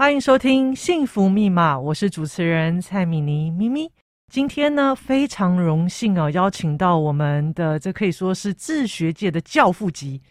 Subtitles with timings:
[0.00, 3.92] 欢迎收听《幸福密码》，我是主持人蔡米妮咪咪。
[4.32, 10.22] 今天呢，非常荣幸哦，邀请到我们的这可以说是自学界的教父级，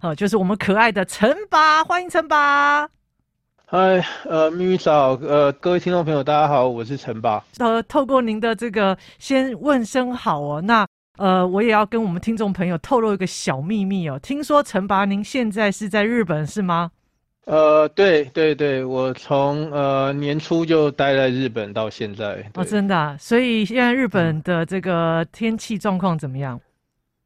[0.00, 2.88] 好，就是我们可爱的陈爸，欢迎陈爸。
[3.66, 7.44] 嗨，呃，咪咪早，呃，各位听众朋友，大家好，我是陈爸。
[7.58, 10.86] 呃，透过您的这个先问声好哦，那
[11.18, 16.92] 呃，我也要跟我们听众朋友透露一个小秘密哦，听说陈爸您现在是在日本是吗？
[17.48, 22.44] 呃，对对对，我从呃年初就待在日本到现在。
[22.52, 23.16] 哦，真的啊？
[23.18, 26.60] 所以现在日本的这个天气状况怎么样？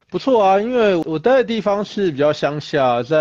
[0.09, 3.19] 不错啊，因为我待的地方是比较乡下，在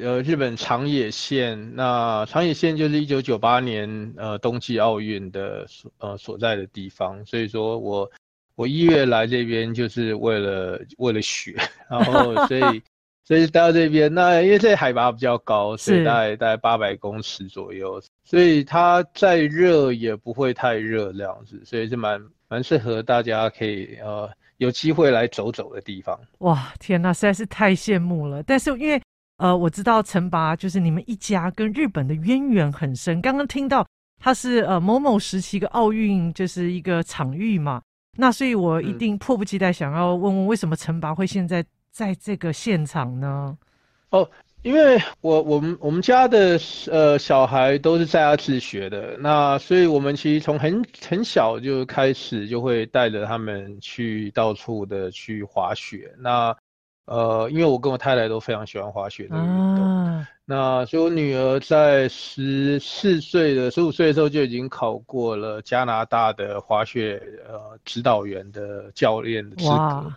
[0.00, 1.70] 呃日本长野县。
[1.74, 8.10] 那长野县就是一九九八年呃冬季奥运的所呃所在的地方，所以说我
[8.54, 11.54] 我一月来这边就是为了为了雪，
[11.90, 12.82] 然后所以。
[13.28, 26.18] 所以待到这边，那因为这海拔比较高，所以大概大概八百公尺左右，所以它再热也不会太热这样子，所以是蛮蛮适合大家可以呃有机会来走走的地方。
[26.38, 28.42] 哇，天哪，实在是太羡慕了！
[28.44, 28.98] 但是因为
[29.36, 33.86] 呃我知道陈拔就是你们一家跟日本的渊源很深，刚刚听到
[34.18, 37.82] 他是呃某某时期一个奥运就是一个场域嘛，
[38.16, 41.62] 那所以我一定迫不及待想要问问为什么陈拔会现在。
[41.90, 43.56] 在这个现场呢？
[44.10, 44.28] 哦，
[44.62, 46.58] 因为我我们我们家的
[46.90, 56.10] 呃小孩都是在家自学的，那所以我们其实从很很小就开始就会带着他们去到处的去滑雪。
[56.18, 56.56] 那
[57.04, 70.12] 呃，因为我跟我太太都非常喜欢滑雪的运动，啊、那所以我女儿在十四岁的十五岁的时候就已经考过了加拿大的滑雪呃指导员的教练的资格。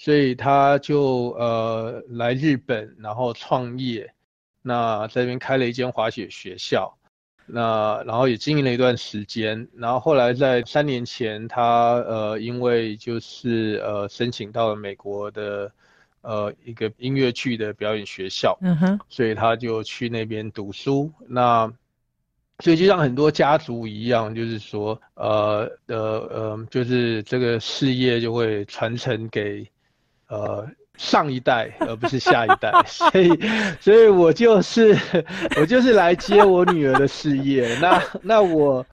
[0.00, 4.14] 所以他就呃来日本，然后创业，
[4.62, 6.96] 那在这边开了一间滑雪学校，
[7.46, 15.72] 那然后也经营了一段时间，然后后来在三年前，他呃因为就是呃申请到了美国的
[16.20, 21.72] 呃一个音乐剧的表演学校，嗯哼，所以他就去那边读书，那
[22.60, 25.96] 所以就像很多家族一样，就是说呃呃
[26.30, 29.68] 呃就是这个事业就会传承给。
[30.28, 30.68] 呃，
[30.98, 33.28] 上一代而不是下一代， 所以，
[33.80, 34.94] 所以我就是
[35.58, 37.78] 我就是来接我女儿的事业。
[37.80, 38.84] 那那我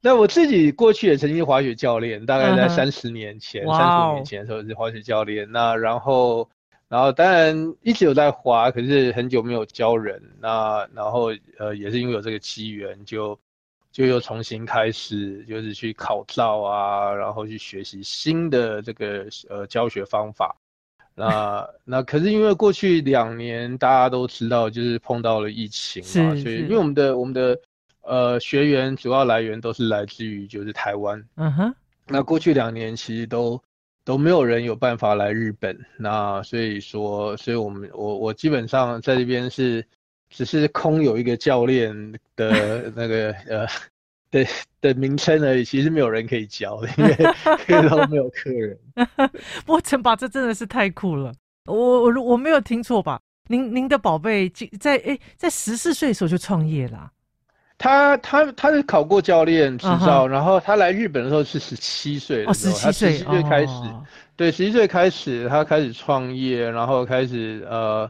[0.00, 5.50] 那我自己过去也曾经滑雪教练，大概在三十年前、三十五年前的时候是滑雪教练。
[5.50, 6.48] 那然后
[6.88, 10.22] 然后当然一直有在滑，可是很久没有教人。
[10.40, 13.36] 那然后呃也是因为有这个机缘，就
[13.90, 20.54] 就又重新开始，就是去考照啊，然后去学习新的这个呃教学方法。
[21.18, 27.58] 那那可是因为过去两年大家都知道，就是碰到了疫情嘛，所以因为我们的我们的
[28.02, 31.74] 呃学员主要来源都是来自于就是台湾，嗯哼，
[32.06, 33.58] 那过去两年其实都
[34.04, 39.82] 都没有人有办法来日本，那所以说，所以我们我我基本上在这边是
[40.28, 43.66] 只是空有一个教练的那个 呃。
[44.44, 47.16] 的的名称而已，其实没有人可以教，因为
[47.88, 48.78] 都没有客人。
[49.64, 51.32] 不过陈爸，这真的是太酷了！
[51.64, 53.18] 我我我没有听错吧？
[53.48, 54.48] 您您的宝贝
[54.78, 57.10] 在诶在十四岁的时候就创业啦？
[57.78, 60.26] 他他他是考过教练执照，uh huh.
[60.26, 64.02] 然后他来日本的时候是十七岁的时候，他十七岁开始，oh.
[64.36, 68.08] 对，十七岁开始他开始创业，然后开始呃，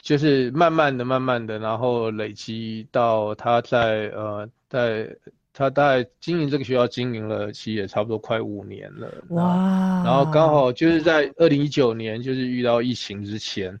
[0.00, 5.08] 就是慢慢的、慢慢的，然后累积到他在呃在。
[5.56, 9.08] 他大概经营这个学校经营了，其实也差不多快五年了。
[9.28, 10.02] 哇！
[10.04, 13.78] 然后刚好就是在二零一九年，就是遇到疫情之前，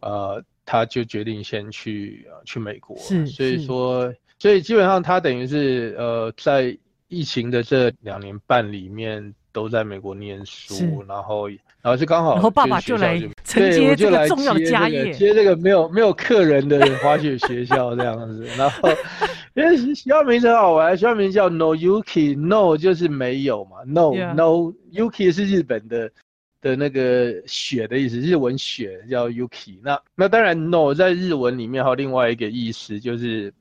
[0.00, 2.96] 呃，他就决定先去呃去美国。
[2.98, 6.78] 是，所以说，所以基本上他等于是呃在
[7.08, 18.88] 疫情的这两年半里面都在美国念书，然后然后就刚好，然后爸爸就来承接这个重要的家业，接这个没有没有客人的滑雪学校这样子，然后。
[19.58, 24.12] 因为学校名字很好玩，学校名叫 No Yuki，No 就是没有嘛，No.
[24.34, 26.08] No Yuki 是日本的
[26.60, 29.80] 的那个雪的意思，日文雪叫 Yuki。
[29.82, 33.52] 那那当然 No 在日文里面还有另外一个意思，就是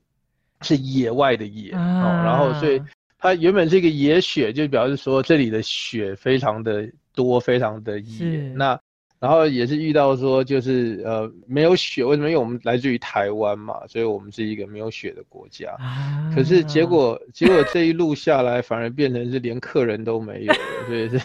[0.61, 1.77] 是野外的野、uh.
[1.77, 2.21] 哦。
[2.23, 2.79] 然后所以
[3.17, 8.53] 它原本是一个野雪，就表示说这里的雪非常的多，非常的野。
[8.55, 8.79] 那
[9.19, 12.29] 然后也是遇到说，就是呃没有雪，为什么？
[12.29, 15.71] 因为我们来自于台湾嘛，所以我们是一个没有雪的国家。
[15.79, 21.19] 啊、可是结果结果这一路下来，反而变成是连客人都没有了，所以是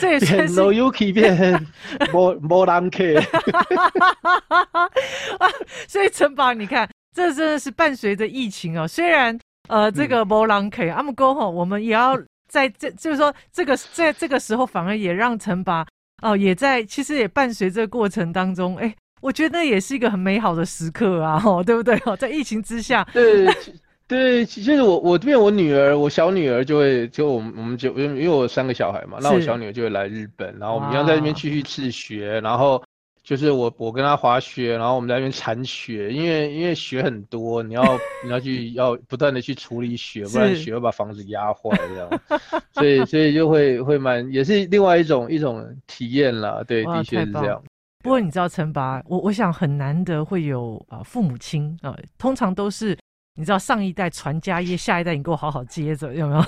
[0.00, 1.52] 这也是 No Yuki 变成
[2.12, 3.20] More More Than K。
[5.86, 8.88] 所以城堡，你看这真的是伴随着疫情哦。
[8.88, 9.38] 虽然
[9.68, 15.86] 呃，这个没人可以，阿姆哥吼，我们也要在这，就是说这个在这个时候，反而也让陈拔
[16.22, 22.00] 哦，也在其实也伴随这个过程当中，哎，我觉得那也是一个很美好的时刻啊，吼，对不对？
[22.04, 23.46] 哦，在疫情之下，对。
[24.10, 32.82] 对，其实我我这边我女儿，我小女儿就会就我们我们就因为我有三个小孩嘛，那我小女儿就会来日本，然后我们要在那边继续自学，然后
[33.30, 37.84] 就是我我跟他滑雪，然后我们在那边铲雪，因为因为雪很多，你要
[38.24, 42.10] 你要去要不断的去处理雪，不然雪会把房子压坏这样，
[42.72, 47.62] 所以所以就会会蛮也是另外一种一种体验啦，对，的确是这样。
[48.02, 52.98] 不过你知道陈拔，我我想很难得会有啊、呃、父母亲啊、呃，通常都是。
[53.36, 56.42] 你知道上一代传家业，下一代你给我好好接着，有没有？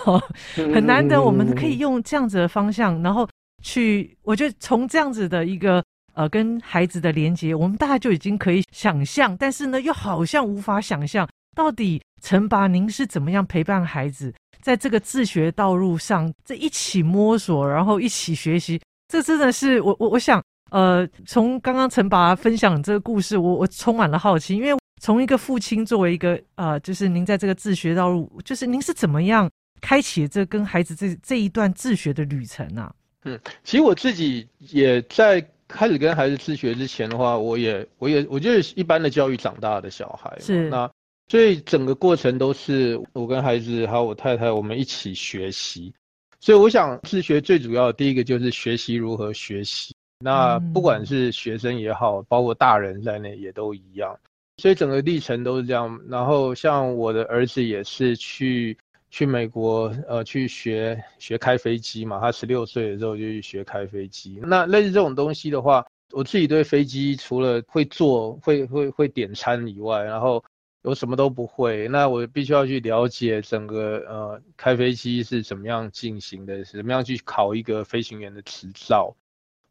[0.74, 3.26] 很难得我们可以用这样子的方向，然后
[3.62, 5.82] 去，我觉得从这样子的一个
[6.14, 24.76] 呃跟孩子的连接，我们大概就已经可以想象，但是呢，又好像无法想象，到底陈爸您是怎么样陪伴孩子在这个自学道路上，这一起摸索，然后一起学习，这真的是我我我想，呃，从刚刚陈爸分享这个故事，我我充满了好奇，因为。
[25.00, 29.50] 从一个父亲作为一个呃，就是您在这个自学道路，就是您是怎么样
[29.80, 32.94] 开启这跟孩子这这一段自学的旅程啊？
[33.24, 40.68] 嗯，其实我自己也在开始跟孩子自学之前的话，我也我也我就是一般的教育长大的小孩，是。
[40.68, 40.90] 那
[41.28, 45.92] 所以整个过程都是我跟孩子还有我太太我们一起学习，
[46.40, 54.18] 所以我想自学最主要的第一个就是学习如何学习，那不管是学生也好，包括大人在内也都一样。
[54.58, 58.76] 所以整个历程都是这样，然后像我的儿子也是去
[59.12, 62.18] 去美国，呃，去学学开飞机嘛。
[62.18, 64.40] 他十六岁的时候就去学开飞机。
[64.42, 70.42] 那类似这种东西的话，我自己对飞机除了会坐、会会会点餐以外，然后
[70.82, 71.86] 我什么都不会。
[71.88, 79.14] 那我必须要去了解整个呃开飞机是怎么样进行的，是怎么样去考一个飞行员的执照。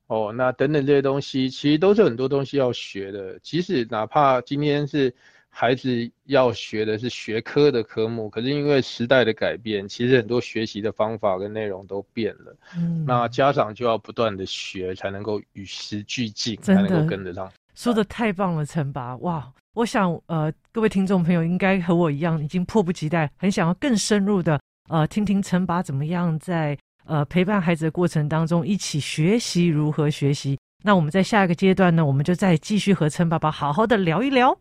[0.05, 3.39] 哦，那等等这些东西，其实都是很多东西要学的。
[3.39, 5.15] 即使哪怕今天是
[5.53, 12.55] 孩子要学的是学科的科目，可是因为时代的改变，其实很多学习的方法跟内容都变了。
[12.75, 17.51] 嗯，那家长就要不断的学，才能够与时俱进，才能够跟得上。
[17.75, 19.15] 说的太棒了，陈爸！
[19.17, 24.59] 哇，我想呃，各位听众朋友应该和我一样，已经迫不及待，很想要更深入的
[24.89, 26.77] 呃，听听陈拔怎么样在。
[27.07, 30.57] 呃，陪伴孩子的过程当中，一起学习如何学习。
[30.83, 34.55] 那我们在下一个阶段呢，我们就再继续和陈爸爸好好的聊一聊。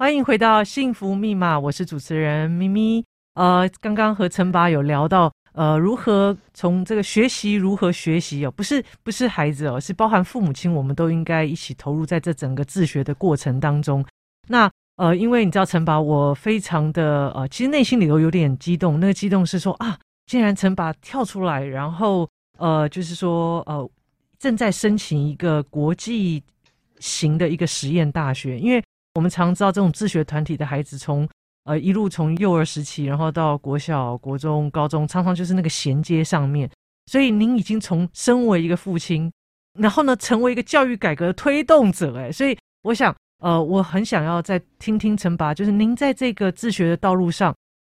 [0.00, 3.04] 欢迎回到幸福密码，我是主持人咪咪。
[3.34, 14.06] 呃，刚刚和陈爸有聊到，呃，如何从这个学习如何学习哦，不是不是孩子哦，是包含父母亲，我们都应该一起投入在这整个自学的过程当中。
[14.46, 19.98] 那呃，因为你知道陈爸，我非常的呃，其实内心里头有点激动，那个激动是说啊。
[20.26, 22.28] 竟然陈拔跳出来，然后
[22.58, 23.90] 呃，就是说呃，
[24.38, 26.40] 正在申请一个国际
[27.00, 28.80] 型的一个实验大学，因为
[29.18, 31.28] 我们常知道这种自学团体的孩子从，
[31.64, 36.70] 呃一路从幼儿时期，然后到国小、国中、高中，常常就是那个衔接上面。
[37.06, 39.28] 所以您已经从身为一个父亲，
[39.76, 47.52] 然后呢，成为一个教育改革的推动者，哎，所以我想呃，我很想要再听听陈拔，就是您在这个自学的道路上。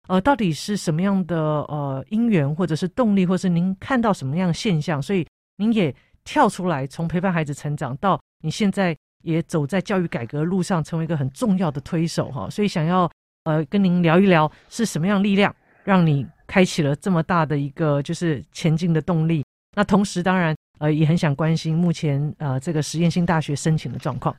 [0.10, 5.96] 呃，到底是什么样的呃因缘，或者是动力，或是您看到什么样的现象，所以您也
[6.26, 12.50] 跳出来，从陪伴孩子成长到你现在也走在教育改革路上，成为一个很重要的推手哈。
[12.50, 13.10] 所以想要
[13.46, 15.54] 呃跟您聊一聊，是什么样力量
[15.84, 19.44] 让你开启了这么大的一个就是前进的动力？
[19.76, 24.36] 那同时当然呃也很想关心目前呃这个实验性大学申请的状况。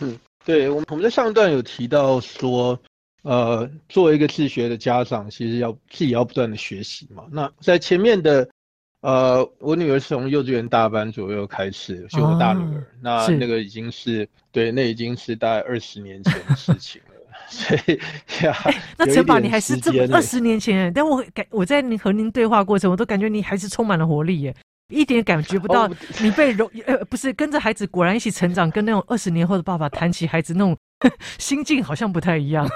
[0.00, 2.76] 嗯，对，我们我们在上一段有提到说。
[3.22, 7.24] 呃，作为一个自学的家长，其实要自己要不断的学习嘛。
[7.32, 8.46] 那在前面的，
[9.04, 17.14] 呃，我女儿是从幼稚园大班左右开始，是我大女儿，哦、那那个已经是对，那已经是大概二十年前的事 情了。
[17.46, 18.00] 所以
[18.44, 24.56] 呀，欸、那陈拔你还是这么二十年前，但我感我在你和您对话过程，我都感觉你还是充满了活力耶，
[24.88, 25.86] 一点感觉不到
[26.22, 30.76] 你被容、哦、呃，不是跟着孩子果然一起成长，跟那种二十年后的爸爸谈起孩子那种。
[31.38, 32.66] 心境好像不太一样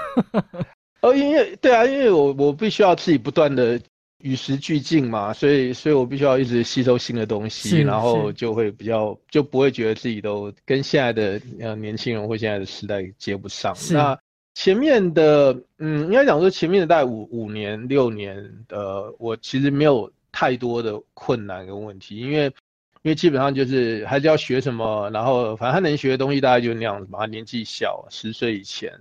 [1.01, 3.79] 哦，因为对啊，因为我我必须要自己不断的
[4.21, 13.75] 与时俱进嘛，所以所以我必须要一直吸收新的东西，然后就会比较就不会觉得自己都跟现在的呃年轻人或现在的时代接不上。
[13.91, 14.17] 那
[14.53, 18.37] 前面的嗯，应该讲说前面的大概五五年六年
[18.69, 22.53] 呃，我其实没有太多的困难跟问题，因为。
[23.01, 27.19] 因为基本上就是还是要学什么，然后反正他能学的东西大概就那样子嘛。
[27.19, 28.91] 他年纪小，十岁以前，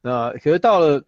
[0.00, 1.02] 那可是到了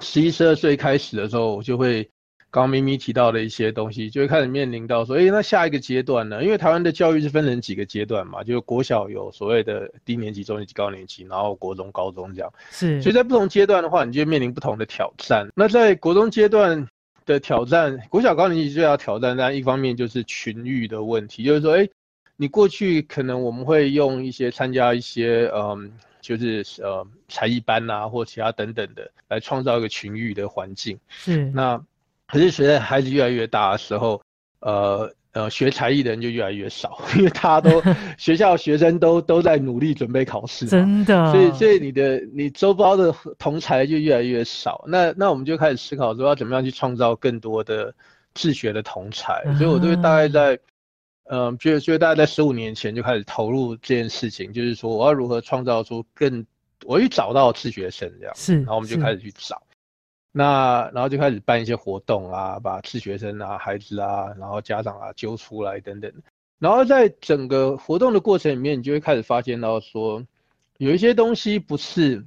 [0.00, 2.06] 十一、十二岁开始的时候，我就会
[2.52, 6.42] 刚刚咪咪提到的一些东西，就会开始面临到说，哎，那下一个阶段呢？
[6.42, 12.52] 因为台湾的教育是分成几个阶段嘛，就是国小有所谓的低年级、中年级、高年级，然后国中、高中这样。
[12.70, 13.00] 是。
[13.00, 15.48] 所以在不同阶段的话，你就会面临不同的挑战。
[15.54, 16.88] 那在国中阶段
[17.24, 21.88] 的挑战，国小高年级最要挑战，但一方面就是群育的问题，就是说，诶，
[22.36, 25.92] 你过去可能我们会用一些参加一些，嗯。
[26.22, 30.98] 就是呃才艺班呐、啊，或其他等等的，来创造一个群育的环境。
[31.08, 31.46] 是。
[31.46, 31.82] 那
[32.32, 34.20] 可是随着孩子越来越大的时候，
[34.60, 37.82] 呃呃学才艺的人就越来越少， 因为大家都
[38.18, 40.66] 学校学生都都在努力准备考试。
[40.66, 41.32] 真的。
[41.32, 44.84] 所以所以你的你周遭的同才就越来越少。
[44.86, 47.94] 那那我们就开始思考说要怎么样去创造更多的
[48.34, 49.42] 自学的同才。
[49.58, 50.58] 所以我都会大概在。
[51.32, 56.44] 嗯，就就大概在十五年前就开始投入这件事情，就是说我要如何创造出更，
[56.84, 59.62] 我去找到自学生这样，是，然后我们就开始去找，
[60.32, 66.12] 那然后就开始办一些活动啊，把自学生啊、孩子啊，然后家长啊揪出来等等，
[66.58, 70.24] 然后在整个活动的过程里面，你就会开始发现到说，
[70.78, 72.24] 有一些东西不是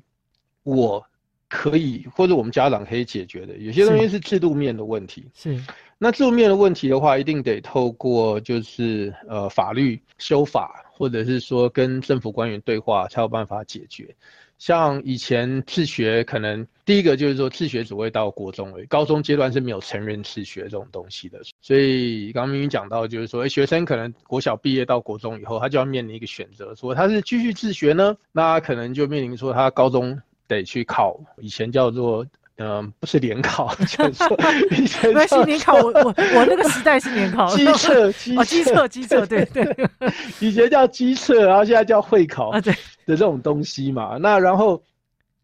[0.63, 1.05] 我
[1.47, 5.57] 可以或者我们家长可以解决的，有些东西是制度面的问题，是。
[5.57, 5.63] 是
[5.99, 14.13] 那制度面的问题的话，一定得透过就是呃法律修法，或者是说跟政府官员对话，才有办法解决。
[14.65, 21.41] 像以前自学，可能第一个就是说自学只会到国中而已，高中阶段是没有成人自学这种东西的。
[21.61, 30.17] 所以刚刚明明讲到，就是说，诶，学生可能国小毕业到国中以后，他就要面临一个选择，说他是继续自学呢，那可能就面临说他高中
[30.47, 32.25] 得去考，以前叫做。
[32.57, 34.39] 嗯，不是联考，就是说
[34.77, 35.73] 以前那是联考。
[35.73, 36.03] 我我
[36.35, 39.89] 我那个时代是联考， 机测基哦，基测机测，对对，
[40.39, 42.71] 以前叫机测，然后现在叫会考啊，对
[43.05, 44.17] 的这种东西嘛。
[44.17, 44.83] 那然后，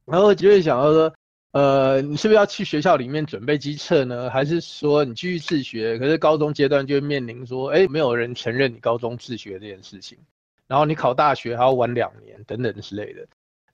[0.05, 1.13] 然后就会想到说，
[1.51, 4.29] 呃，你是不是要去学校里面准备机测呢？
[4.29, 5.97] 还是说你继续自学？
[5.97, 10.17] 可是高中阶段就会面临说，哎，没有人承认你高中自学这件事情，
[10.67, 13.27] 然后你考大学还要晚两年等等之类的。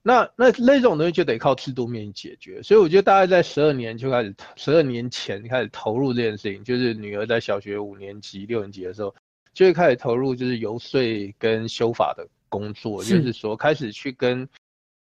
[0.07, 9.15] 那那那种东西就得靠制度面解决，所以我觉得大概在十二年就开始，十二年前开始投入这件事情，就是女儿在小学五年级、六年级的时候，
[9.51, 11.01] 就会开始投入就是游说
[11.39, 14.47] 跟修法的工作，是就是说开始去跟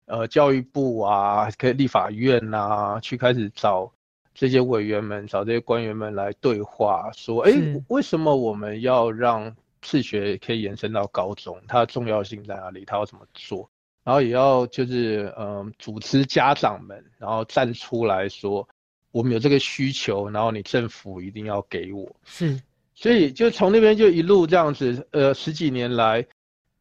[0.06, 3.92] 呃教育部啊、可以立法院呐、啊，去开始找
[4.34, 11.60] 这些委员们、找这些官员们来对话，说，哎是，为什么我们要让自学可以延伸到高中？
[11.68, 12.84] 它的重要性在哪里？
[12.84, 13.68] 它要怎么做？
[14.04, 18.68] 然后也要就是嗯，组织家长们，然后站出来说，
[19.12, 22.10] 我们有这个需求，然后你政府一定要给我。
[22.24, 22.60] 是，
[22.94, 26.26] 所以就从那边就一路这样子，呃，十几年来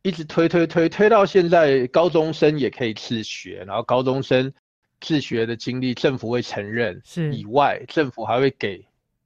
[0.03, 4.51] 一直推推推推到现在，高中生也可以自学，然后高中生
[4.99, 6.99] 自学的经历，政府会承认。
[7.05, 8.83] 是以外，政府还会给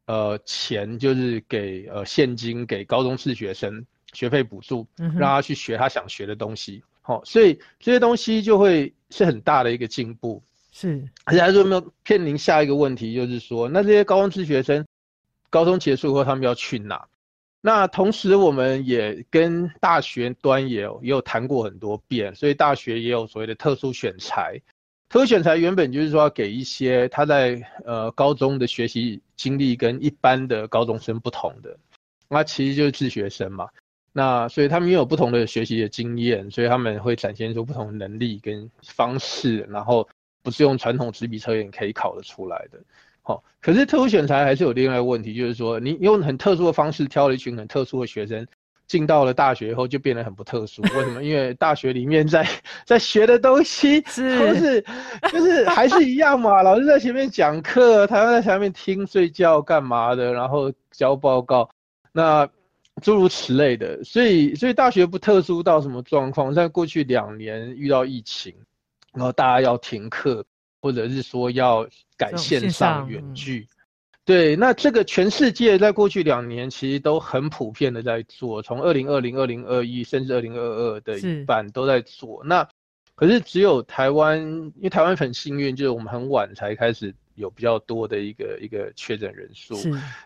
[0.07, 6.83] 呃钱，就是给呃现金给高中自学生学费补助，嗯、让他去学他想学的东西。
[7.01, 11.07] 好，所以这些东西就会是很大的一个进步，是。
[11.23, 14.85] 而且还是有没有面临下一个问题，就是说，那这些高中自学生，
[15.49, 17.07] 高中结束后他们要去哪？
[17.65, 24.61] 那同时我们也跟大学端也有也有谈过很多遍，所以大学也有所谓的特殊选材。
[25.09, 31.75] 特殊选材原本就是说要给一些他在呃高中的学习经历跟一般的高中生不同的，
[32.29, 33.67] 那其实就是自学生嘛。
[34.13, 40.07] 那所以他们拥有不同的学习的经验，所以他们会展现出不同的能力跟方式，然后
[40.43, 42.79] 不是用传统纸笔测验可以考得出来的。
[43.25, 48.47] 好，可是特殊选材还是有另外一个问题，就是说你用很特殊的方式挑了一群很特殊的学生，
[48.87, 50.81] 进到了大学以后就变得很不特殊。
[50.83, 51.23] 为什么？
[51.23, 52.47] 因为大学里面在
[52.85, 54.85] 在学的东西都是
[55.31, 61.69] 就是还是一样嘛，老师在前面讲课，他们在前面听睡觉干嘛的，然后交报告，
[62.11, 62.47] 那。
[63.01, 66.53] 诸如此类的，所以所以大学不特殊到什么状况？
[66.53, 68.55] 在过去两年遇到疫情，
[69.11, 70.45] 然后大家要停课，
[70.85, 73.67] 或者是说要改线上远距，
[74.23, 82.43] 对，那这个全世界在过去两年其实都很普遍的在做，从二零二零、二零二一，甚至二零二二的一半都在做。
[82.45, 82.69] 那
[83.15, 84.39] 可是只有台湾，
[84.75, 89.75] 因为台湾很幸运，就是我们很晚才开始有比较多的一个一个确诊人数。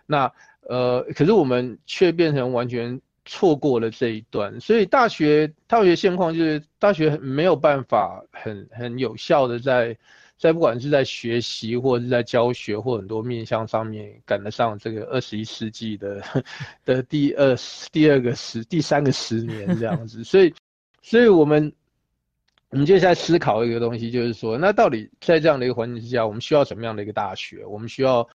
[0.06, 0.30] 那。
[0.68, 9.98] 呃，可是我们却变成完全错过了这一段，所以大学大学现况就是大学没有办法很很有效的在
[10.40, 16.24] 在不管是在学习或者是在教学或很多面向上面赶得上这个二十一世纪的
[16.86, 17.54] 的第二
[17.92, 20.54] 第二个十第三个十年这样子，所以
[21.02, 21.72] 所以我们
[22.70, 27.66] 我们接下来思考一个东西，就是说，那到底在这样的一个环境之下，我们需要什么样的一个大学？
[27.66, 28.30] 我们需要，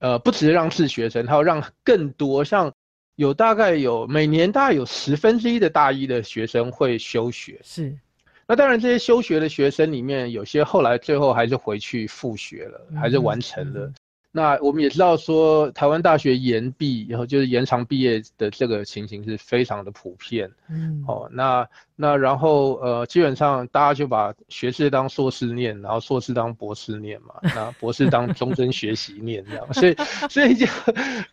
[0.00, 2.70] 呃，不只是让自学生，还要让更多像
[3.14, 7.58] 有大概有每年大概有十分之一的大一的学生会休学。
[7.62, 7.96] 是。
[8.48, 13.92] 那当然，这些休学的学生里面，有些后来最后还是回去复学了，还是完成了。
[14.30, 20.48] 那我们也知道说，台湾大学延毕，然后就是延长毕业的这个情形是非常的普遍。
[20.70, 29.96] 嗯，哦，那那然后呃，基本上大家就把学士当硕士念，然后硕士当博士念嘛，那博士当终身学习念这样，所以
[30.28, 30.66] 所以就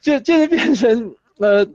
[0.01, 1.67] 就就是变成呃。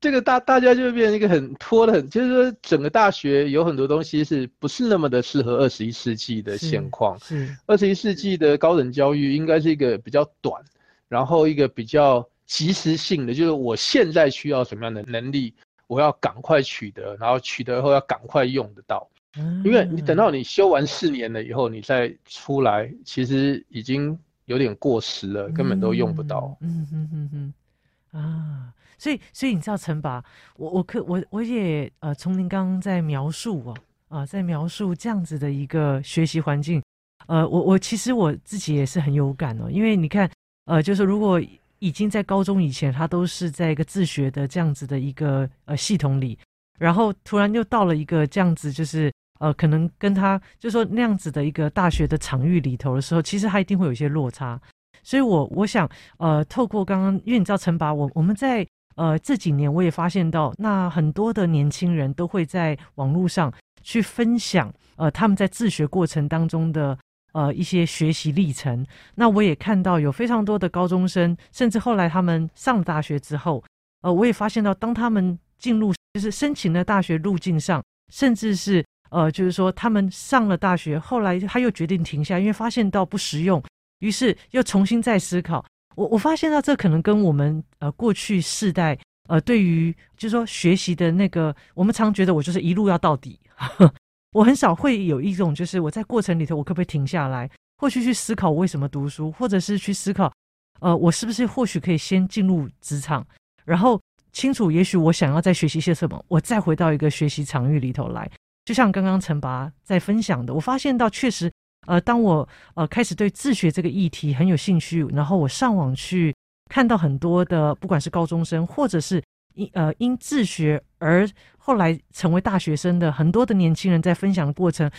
[0.00, 7.18] 这个大大家就会变成一个很拖的很，就是说整个大学有很多东西是不是那么的适合二十一世纪的现况？
[7.18, 10.62] 是二十一世纪的高等教育应该是一个比较短，
[11.08, 15.52] 然后一个比较及时性的，就是我现在需要什么样的能力，
[15.88, 19.08] 我要赶快取得，然后取得后要赶快用得到。
[19.36, 26.56] 嗯，因为你等到你修完四年了以后，你再出来，其实已经有点过时了，根本都用不到。
[26.60, 28.72] 嗯嗯嗯嗯啊。
[28.98, 30.22] 所以，所以你知道陈拔，
[30.56, 33.74] 我我可我我也呃，从您刚刚在描述啊
[34.08, 36.82] 啊、在描述这样子的一个学习环境，
[37.26, 40.28] 呃，我我其实我自己也是很有感哦，因为你看，
[40.64, 41.38] 呃，就是如果
[41.78, 46.38] 已经在高中以前，他都是在一个自学的这样子的一个呃系统里，
[46.78, 54.58] 然后突然又到了一个这样子，就是呃，可能跟他就说那样子的一个大学的场域里头的时候，其实他一定会有一些落差。
[55.02, 58.66] 所以我我想呃，透过刚刚，因为你知道陈拔，我我们在。
[58.98, 66.98] 呃，这几年我也发现到，那很多的年轻人都会在网络上去分享，呃，他们在自学过程当中的
[67.32, 68.84] 呃一些学习历程。
[69.14, 73.62] 那我也看到有非常多的高中生，甚至后来他们上大学之后，
[74.02, 77.80] 呃，我也发现到，当他们进入就是申请的大学路径上，
[78.12, 83.62] 甚至是呃，就是说他们上了大学，后来他又决定停下，因为发现到不实用，
[84.00, 85.64] 于是又重新再思考。
[85.98, 88.96] 我我发现到这可能跟我们呃过去世代
[89.28, 93.40] 呃对于就是说学习的那个，我们常觉得我就是一路要到底，
[94.30, 100.32] 我很少会有一种就是我在过程里头我可不可以停下来，或许去思考我为什么读书，或者是去思考
[100.78, 103.26] 呃我是不是或许可以先进入职场，
[103.64, 108.30] 然后清楚也许我想要再学习些什么，我再回到一个学习场域里头来，
[108.64, 111.50] 就像刚刚陈拔在分享的，我发现到确实。
[111.88, 116.34] 呃，当我呃开始对自学这个议题很有兴趣，然后我上网去
[116.68, 119.22] 看到很多的，不管是高中生，或者是
[119.54, 121.26] 因呃因自学而
[121.68, 124.90] 后来成为大学生的很多的年轻人在分享的过程。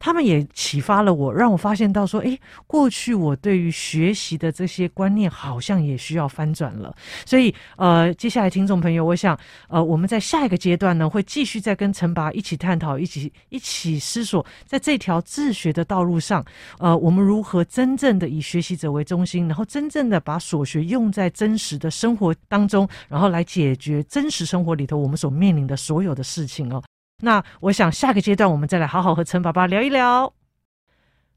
[0.00, 2.38] 他们也启发了我，让我发现到说，诶，
[2.68, 6.94] 过去我对于学习的这些观念好像也需要翻转了。
[7.26, 9.36] 所以，呃，接下来听众朋友，我想，
[9.66, 16.44] 呃，我们在下一个阶段呢，会继续再跟陈拔一起探讨，一起一起思索，在这条自学的道路上，
[16.78, 26.82] 呃，我们如何真正的以学习者为中心，然后真正的把所学用在真实的生活当中，然后来解决真实生活里头我们所面临的所有的事情哦。
[27.22, 30.32] 那我想下个阶段我们再来好好和陈爸爸聊一聊。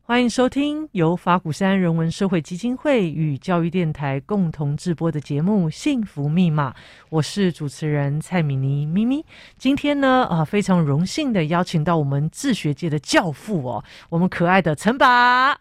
[0.03, 6.71] 欢迎收听由法鼓山人文社会基金会与教育电台共同制播的节目《幸福密码》，
[7.09, 9.23] 我是主持人蔡米妮咪咪。
[9.57, 15.57] 今天呢，啊，非常荣幸的邀请到我们自学界的教父哦，我们可爱的陈爸。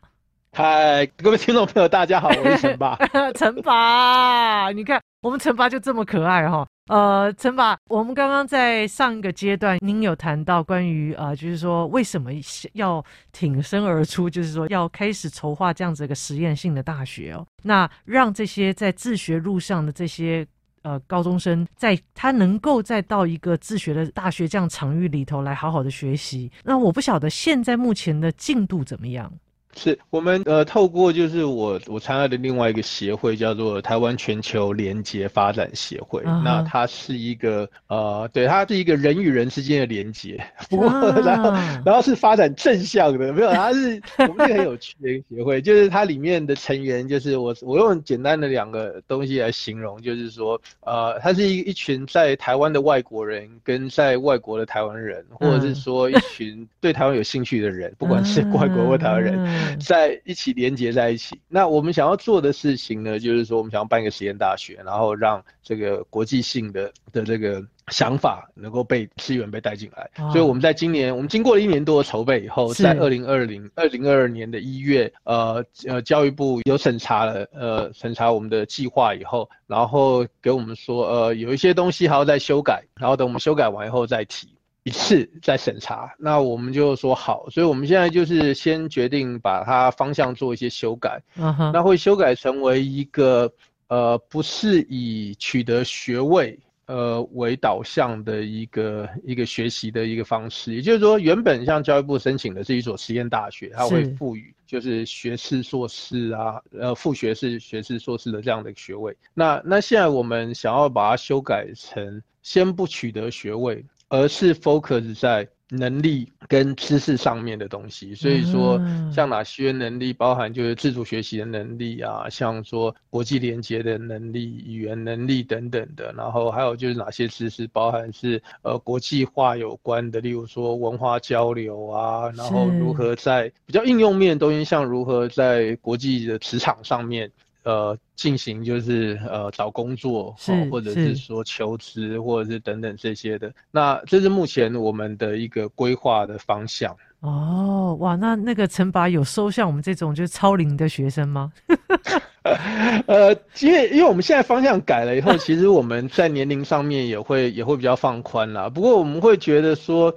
[0.53, 2.99] 嗨，各位听众朋友，大家好，我是陈爸。
[3.37, 6.69] 陈爸，你看我们陈爸就这么可爱哈、哦。
[6.91, 12.33] 呃，陈法，我们刚刚在上一个阶段，您有谈到关于呃，就是说为什么
[12.73, 20.45] 要挺身而出，就是说要开始筹划这样子一个实验性的大学哦，那让这些在自学路上的这些
[20.83, 26.51] 呃高中生，在他能够再到一个自学的大学这样场域里头来好好的学习。
[26.65, 29.33] 那我不晓得现在目前的进度怎么样？
[29.77, 36.43] 是我们呃透过就是我我参加的另外一个协会叫做台湾全球连结发展协会，uh.
[36.43, 41.25] 那它是一个呃对，它是一个人与人之间的连接，不过、uh.
[41.25, 41.51] 然后
[41.85, 57.95] 然后是发展正向的，没有，它是我们这个很有趣的一个协会，就是它里面的成员就是我我用简单的两个东西来形容，就是说呃它是一一群在台湾的外国人跟在外国的台湾人，或者是说一群对台湾有兴趣的人，uh.
[57.99, 59.39] 不管是外国或台湾人。
[59.39, 59.60] Uh.
[59.81, 61.41] 在一起连接在一起。
[61.49, 70.11] 那我们想要做的事情呢，就是说我们想要办一个实验大学，然后让这个国际性的的这个想法能够被资源被带进来。
[70.31, 84.49] 所以我们在今年，我们经过了一年多的筹备以后，在二零二零二零二二年的一月，呃呃，教育部有审查了，呃，审查我们的计划以后，然后给我们说，呃，有一些东西还要再修改，然后等我们修改完以后再提。
[84.83, 86.15] 一次再审查。
[86.19, 91.21] 那我们就说好，所以我们现在就是先决定把它方向做一些修改。
[91.37, 93.53] 嗯哼，那会修改成为一个
[93.89, 96.59] 呃，不是以取得学位。
[96.87, 109.17] 呃，为导向的一个一个学习的一个方式，也就是说，原本像教育部申请的是一所实验大学，它会赋予就是学士、硕士啊，呃，副学士、学士、硕士的这样的学位。
[109.35, 115.49] 那那现在我们想要把它修改成，先不取得学位，而是 focus 在。
[115.73, 118.77] 能力跟知识上面的东西，所以说
[119.15, 137.31] 像哪些能力，包含就是自主学习的能力啊，像说国际连接的能力、语言能力等等的，然后还有就是哪些知识，包含是呃国际化有关的，例如说文化交流啊，然后如何在比较应用面的东西，像如何在国际的职场上面。
[137.63, 140.35] 呃，进行就是呃找工作，
[140.71, 143.53] 或者是说求职，或者是等等这些的。
[143.71, 146.97] 那这是目前我们的一个规划的方向。
[147.21, 151.53] 哦，哇，那那个陈拔有收像我们这种就是超龄的学生吗？
[153.07, 158.71] 呃，因为因为我们现在方向改了以后，其实我们在年龄上面也会也会比较放宽啦。
[158.71, 160.15] 不过我们会觉得说。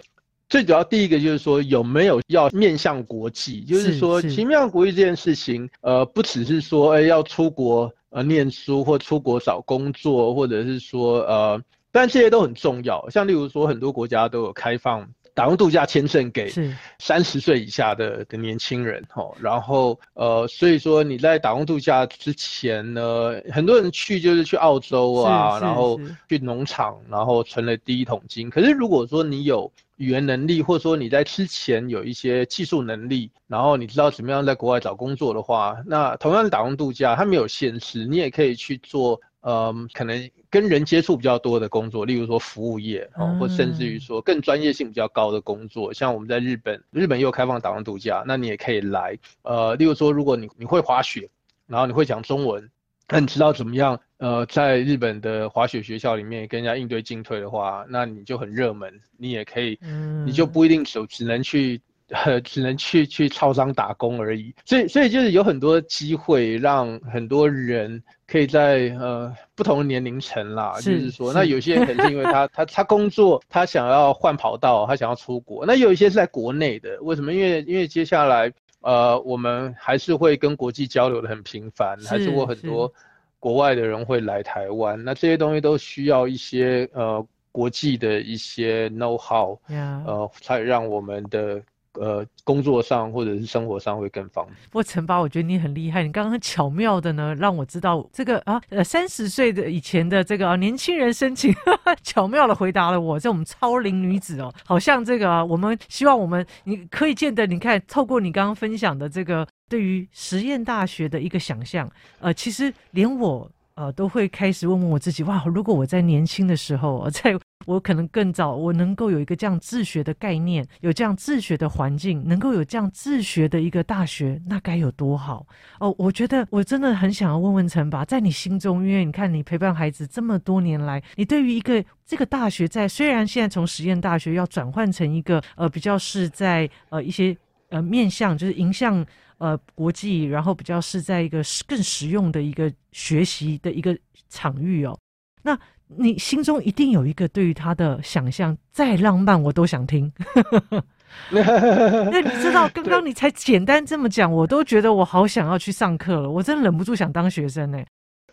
[0.53, 11.59] 最主要第一个就是说有没有要面向国际，就是说面向国际这件事情，呃，不只是说哎要出国呃念书或出国找工作，或者是说呃，
[11.91, 13.09] 但这些都很重要。
[13.09, 15.09] 像例如说很多国家都有开放。
[15.33, 16.51] 打工度假签证给
[16.99, 28.49] 三十岁以下的的年轻人，哈，然后呃，所以说你在打工度假之前呢，很多人去就是去澳洲啊，然后去农场，然后存了第一桶金。
[28.49, 39.19] 可是如果说你有语言能力，或者说你在之前有一些技术能力，然后你知道怎么样在国外找工作的话，那同样的打工度假它没有限制，你也可以去做。
[39.45, 49.17] 嗯，可能跟人接触比较多的工作，例如说服务业，哦，或甚至于说更专业性比较高的工作，像我们在日本，日本又开放打工度假，那你也可以来。
[49.41, 51.29] 呃，例如说，如果你你会滑雪，
[51.67, 52.69] 然后你会讲中文，
[53.09, 53.99] 那你知道怎么样？
[54.17, 59.77] 呃，在日本的滑雪学校里面跟人家应对进退的话，那你就很热门，你也可以，
[60.25, 61.81] 你就不一定只只能去。
[62.13, 77.33] 呃，只能去去超商打工而已，所以所以就是有很多机会让很多人可以在呃不同的年龄层啦，是就是说，那有些人可能是因为他他他工作，他想要换跑道，他想要出国，那有一些是在国内的，为什么？
[77.33, 82.93] 因为因为接下来呃我们还是会跟国际交流的很频繁，还是会很多
[83.39, 89.57] 国外的人会来台湾，那这些东西都需要一些呃国际的一些 know how.
[90.05, 91.59] 呃才让我们的。
[91.99, 94.55] 呃，工作上或者是生活上会更方便。
[94.71, 101.53] 不过陈拔，我觉得你很厉害，你刚刚巧妙的呢，让我知道这个啊，呃，三十岁的以前的这个、啊、年轻人申请，
[102.01, 117.37] 巧妙的回答了我这种超龄女子哦，好像这个、啊、我们希望我们你可以见得，你看透过你刚刚分享的这个对于实验大学的一个想象，呃，其实连我呃都会开始问问我自己，哇，如果我在年轻的时候在。
[117.65, 125.45] 我可能更早，我能够有一个这样自学的概念，有这样自学的环境，能够有这样自学的一个大学，那该有多好
[125.79, 125.93] 哦！
[125.97, 137.35] 我觉得我真的很想要问问陈拔，在你心中，因为你看你陪伴孩子这么多年来，你对于一个这个大学在，在虽然现在从实验大学要转换成一个呃比较是在呃一些
[137.69, 139.05] 呃面向就是迎向
[139.37, 143.97] 呃国际，然后比较是在一个更实用的一个学习的一个
[144.29, 144.97] 场域哦，
[145.41, 145.57] 那。
[145.97, 150.11] 你心中一定有一个对于他的想象，再浪漫我都想听。
[151.29, 157.77] 那你知道，刚刚你才简单这么讲，我都觉得我好想要去上课了，我真的忍不住想当学生呢。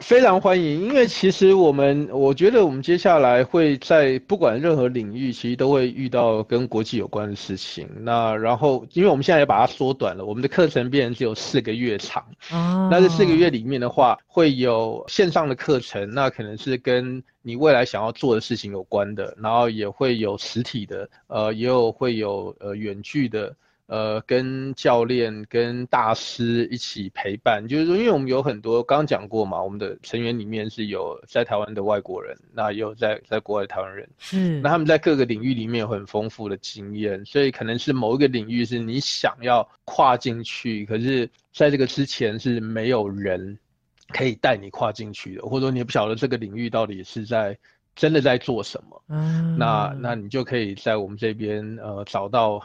[0.01, 7.87] 非常欢迎，因为其实我们，我觉得我们接下来会在不管任何领域，其实都会遇到跟国际有关的事情。
[8.01, 12.25] 那然后，因为我们现在也把它缩短了，我们的课程变成只有四个月长。
[12.51, 12.89] 哦。
[12.91, 23.55] 那这四个月里面的话，会有线上的课程，那可能是跟你未来想要做的事情有关的，然后也会有实体的，呃，也有会有呃远距的。
[23.90, 43.59] 呃，跟教练、跟大师一起陪伴，就是说，因为我们有很多刚刚讲过嘛，我们的成员里面是有在台湾的外国人，那也有在在国外的台湾人，嗯，那他们在各个领域里面有很丰富的经验，所以可能是某一个领域是你想要跨进去，可是在这个之前是没有人
[44.11, 47.59] 可以带你跨进去的，或者说你也不晓得这个领域到底是在
[48.01, 52.61] 真的在做什么，嗯，那那你就可以在我们这边呃找到。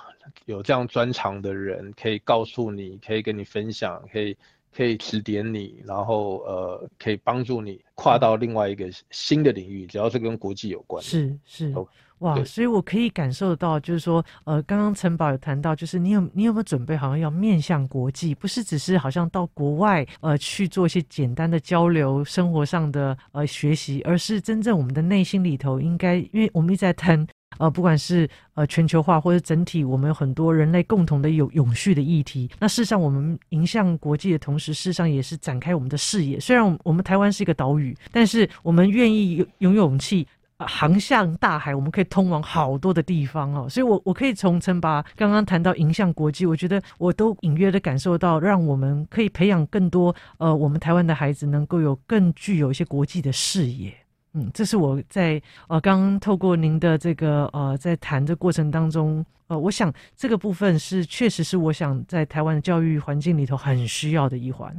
[0.45, 4.35] 有这样专长的人可以告诉你，可以跟你分享，可以
[4.75, 11.03] 可以指点你，然后呃，可以帮助你跨到另外一个新的领域，只要是跟国际有关。
[11.03, 11.71] 是是，
[12.19, 32.49] 哇，所以我可以感受到，就是说，呃，刚刚陈宝有谈到，就是你有你有没有准备好像要面向国际，不是只是好像到国外呃去做一些简单的交流、生活上的呃学习，而是真正我们的内心里头应该，因为我们一直在谈呃，不管是呃全球化或者整体，我们有很多人类共同的有永续的议题。
[32.59, 36.39] 那事实上，我们迎向国际的同时，事实上也是展开我们的视野。
[36.39, 40.25] 虽然我们台湾是一个岛屿，但是我们愿意有拥有勇气。
[40.59, 53.93] 航向大海，我们可以通往好多的地方哦，所以我，我可以从陈拔刚刚谈到迎向国际，我觉得我都隐约的感受到，让我们可以培养更多呃，我们台湾的孩子能够有更具有一些国际的视野。
[54.33, 64.73] 嗯，这是我在呃刚刚透过您的这个呃在谈的过程当中，呃，我想这个部分是确实是我想在台湾的教育环境里头很需要的一环。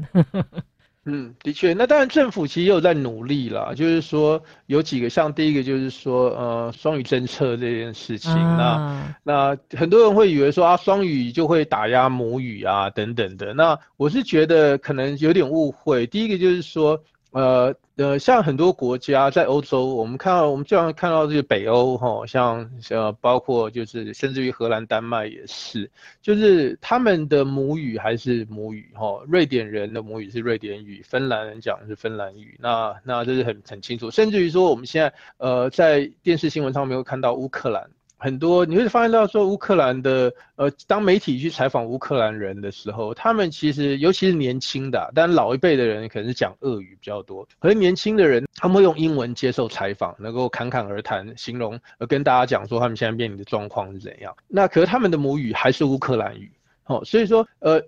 [1.07, 16.07] 嗯，的确，那当然政府其实也有在努力啦，就是说有几个，像第一个就是说，呃，双语政策这件事情，啊、那那很多人会以为说啊，双语就会打压母语啊等等的，那我是觉得可能有点误会。
[16.07, 17.01] 第一个就是说。
[17.37, 25.91] 呃呃，像很多国家在欧洲，我们看到我们经常看到这个北欧哈，像呃包括就是甚至于荷兰、丹麦也是，
[26.23, 37.91] 就是他们的母语还是母语哈，瑞典人的母语是瑞典语，芬兰人讲的是芬兰语，那那这是很很清楚，甚至于说我们现在呃在电视新闻上面会看到乌克兰。
[38.19, 54.35] 很多你会发现到说，乌克兰的呃，当媒体去采访乌克兰人的时候，他们其实尤其是年轻的，但老一辈的人可能是讲俄语比较多，可是年轻的人他们会用英文接受采访，能够侃侃而谈，形容呃跟大家讲说他们现在面临的状况是怎样。
[54.49, 56.51] 那可是他们的母语还是乌克兰语，
[56.87, 57.83] 哦，所以说呃，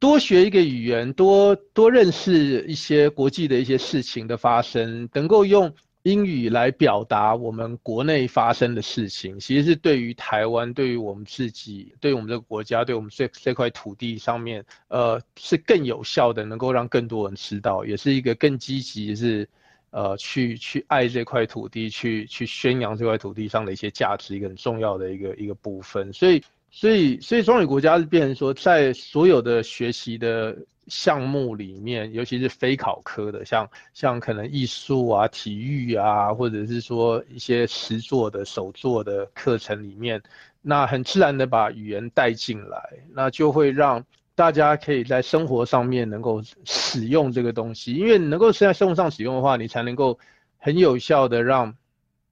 [0.00, 5.72] 多学一个语言，多多认识一些国际的一些事情的发生，能够用。
[6.08, 19.46] 英语来表达我们国内发生的事情，其实是对于台湾、对于我们自己、对我们这个国家、对我们这这块土地上面，呃，是更有效的，能够让更多人知道，也是一个更积极是，
[19.90, 26.10] 呃，去去爱这块土地，去去宣扬这块土地上的一些价值，一个很重要的一个一个部分。
[26.14, 30.56] 所以，所以，所以双语国家是变成说，在所有的学习的。
[30.90, 40.18] 项目里面，尤其是非考科的，像像可能艺术啊、体育啊，或者是说一些实作的、手作的课程里面，
[40.62, 44.02] 那很自然的把语言带进来，那就会让
[44.34, 50.18] 大家可以在生活上面能够使用这个东西，因为能够是在生活上使用的话，你才能够
[50.56, 51.76] 很有效的让。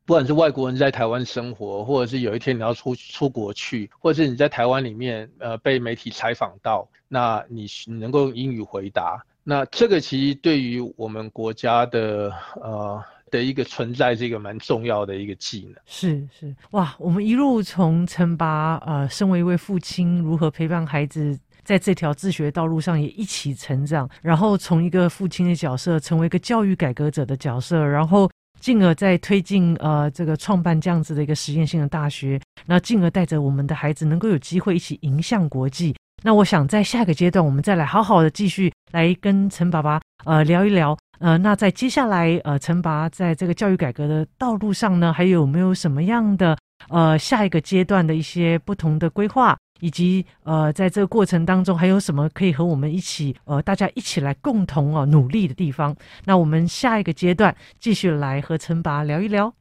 [0.06, 15.74] 不管是外国人在台湾生活，或者是有一天你要出出国去，或者是你在台湾里面呃被媒体采访到，那你你能够用英语回答，那这个其实对于我们国家的呃的一个存在是一个蛮重要的一个技能。
[15.86, 28.30] 是是哇，我们一路从陈拔呃，身为一位父亲，如何陪伴孩子在这条自学道路上也一起成长，然后从一个父亲的角色成为一个教育改革者的角色，然后。
[28.66, 35.94] 进而再推进呃这个创办这样子的一个实验性的大学，那进而带着我们的孩子能够有机会一起迎向国际。
[36.24, 40.98] 那我想在下一个阶段，我们再来好好的继续来跟陈爸爸呃聊一聊。
[41.20, 49.56] 呃，那在接下来呃陈拔在这个教育改革的道路上呢，还有没有什么样的呃下一个阶段的一些不同的规划？
[49.80, 55.94] 以及呃，在这个过程当中，还有什么可以和我们一起呃，大家一起来共同哦努力的地方？
[56.24, 59.52] 那我们下一个阶段继续来和陈拔聊一聊。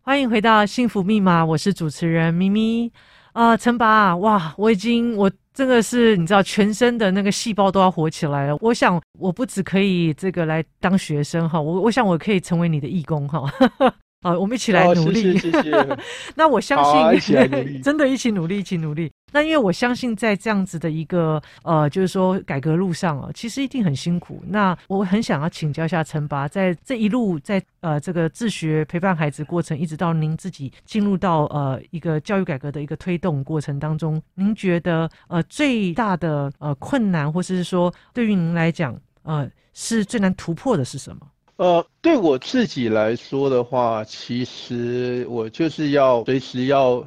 [0.00, 2.92] 欢迎回到幸福密码，我是主持人咪咪
[3.32, 8.56] 啊，陈拔哇，我已经我真的是你知道，全身的那个细胞都要活起来了。
[8.60, 13.50] 我想我不只可以这个来当学生哈，我我想我可以成为你的义工哈。
[14.20, 15.36] 好，我们一起来努力。
[15.38, 15.98] 谢谢。
[16.34, 16.82] 那我相
[17.20, 17.38] 信，
[17.82, 19.10] 真的，一起努力，一起努力。
[19.34, 24.40] 那因为我相信，在这样子的一个呃，就是说改革路上啊，其实一定很辛苦。
[24.46, 41.26] 那我很想要请教一下陈拔，在这一路在呃这个自学陪伴孩子过程，一直到您自己进入到呃一个教育改革的一个推动过程当中，您觉得呃最大的呃困难，或是说对于您来讲，呃是最难突破的是什么？
[41.56, 47.04] 呃，对我自己来说的话，其实我就是要随时要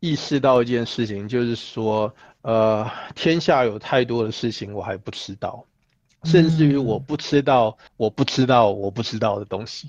[0.00, 5.64] 意识到一件事情，就是说，呃，天下有太多的事情我还不知道，
[6.24, 9.88] 甚至于我不知道，我不知道，我不知道的东西。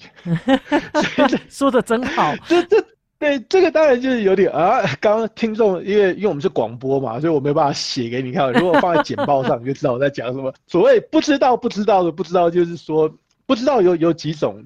[1.50, 2.86] 说的真好，这这
[3.18, 8.52] 对这个当然就是有点啊，刚刚听众因为因为我们是广播嘛，所以我没办法写给你看。
[8.54, 10.54] 如果放在简报上，你就知道我在讲什么。
[10.68, 13.12] 所谓不知道不知道的不知道，就是说。
[13.48, 14.64] 不知道有有几种，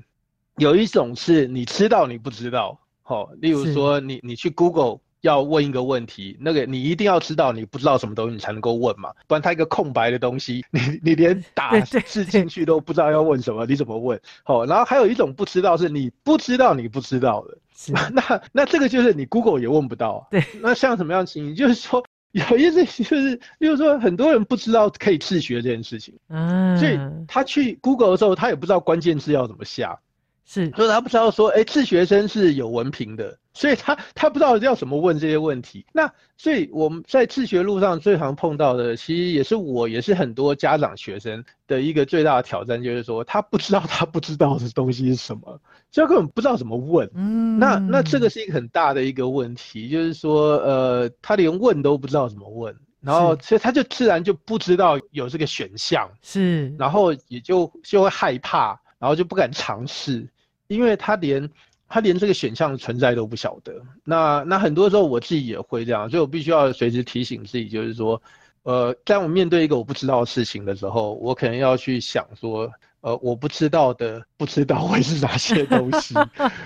[0.57, 14.19] 有一种是你知道你不知道，好，例如说你你去 Google 要问一个问题，那个你一定要知道你不知道什么东西你才能够问嘛，不然它一个空白的东西， 你你连打字进去都不知道要问什么，你怎么问？
[14.43, 17.57] 好，然后还有一种不知道是你不知道你不知道的，
[18.13, 20.11] 那那这个就是你 Google 也问不到。
[20.11, 21.55] 啊对，那像什么样情形？
[21.55, 22.03] 就是说。
[22.51, 29.97] 有意思，就是，例如说，很多人不知道可以自学这件事情，嗯，所以他去 Google 的时候，他也不知道关键字要怎么下，
[30.45, 33.37] 是，所以他不知道说，哎、欸，自学生是有文凭的。
[33.55, 45.57] 所以他他不知道要怎么问这些问题，那所以我们在自学路上最常碰到的，其实也是我也是很多家长学生的一个最大的挑战，就是说他不知道他不知道的东西是什么，
[45.89, 47.09] 所以根本不知道怎么问。
[47.15, 60.27] 嗯，那那这个是一个很大的一个问题，就是说呃他连问都不知道怎么问，然后所以他就自然就不知道有这个选项，是，然后也就就会害怕，然后就不敢尝试，
[60.67, 61.49] 因为他连。
[61.95, 68.21] 他连这个选项存在都不晓得，那那很多时候我自己也会这样，所以我必须要随时提醒自己，就是说，
[68.63, 76.13] 呃，在我面对一个我不知道的事情的时候，我可能要去想说，呃，我不知道的不知道会是哪些东西，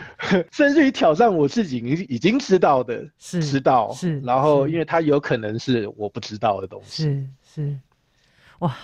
[0.52, 7.80] 甚至于挑战我自己已已经知道的是知道是，然后因为它有可能是我不知道的东西，是是，
[8.62, 8.76] 哇，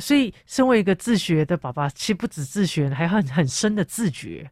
[0.00, 4.50] 所以身为一个自学的爸爸，其实不止自学，还很很深的自觉。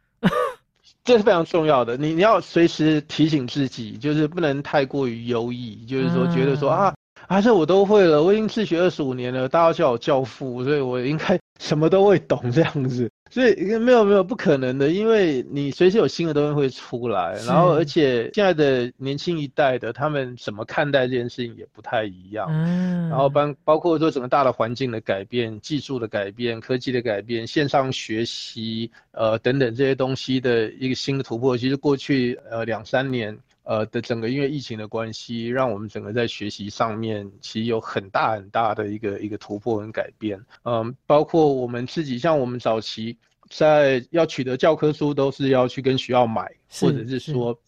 [1.05, 6.95] 这是非常重要的，你你要随时提醒自己，就是不能太过于优异，就是说觉得说啊，
[7.29, 13.11] 啊这我都会了，我已经自学二十五年了，大家叫我教父，所以我应该 什么都会懂这样子。
[13.31, 33.37] 所以没有没有不可能的，因为你随时有新的东西会出来，然后而且现在的年轻一代的他们怎么看待这件事情也不太一样，嗯，然后包包括说整个大的环境的改变、技术的改变、科技的改变、线上学习呃等等这些东西的一个新的突破，其实过去呃两三年。
[33.65, 40.41] 呃的整个因为疫情的关系，让我们整个在学习上面其实有很大很大的一个一个突破跟改变。
[40.63, 43.19] 嗯，包括我们自己，像我们早期
[43.51, 47.59] 在要取得教科书，都是要去跟学校买，或者是说，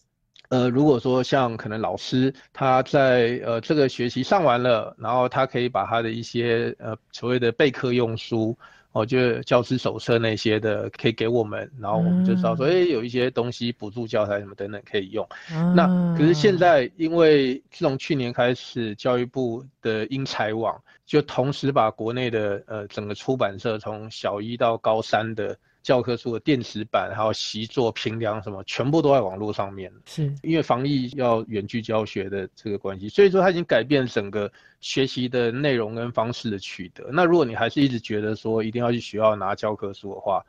[0.49, 8.57] 呃，如果说像可能老师他在呃这个学期上完了，然后他可以把他的一些呃所谓的备课用书。
[8.97, 15.27] 哦，就教师手册那些的可以给我们，然后我们就知道说，哎、嗯，有一些东西补助教材什么等等可以用。
[15.53, 15.85] 嗯、那
[16.17, 25.57] 可是现在，因为自从去年开始，教育部的英才网就同时把国内的呃整个出版社从小一到高三的。
[25.87, 29.89] 教科书的电子版，还有习作、评量什么，全部都在网络上面。
[30.05, 37.05] 是因为防疫要远距教学的这个关系，所以说它已经改变整个学习的内容跟方式的取得。
[37.13, 40.45] 那如果你还是一直觉得说一定要去学校拿教科书的话，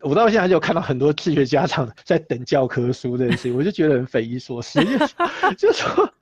[0.00, 4.80] 我到现在就看到很多自学家长 在等教科书这件事情，我就觉得很匪夷所思，
[5.56, 6.12] 就是说